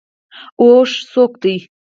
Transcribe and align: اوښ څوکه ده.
اوښ 0.61 0.89
څوکه 1.11 1.37
ده. 1.41 1.55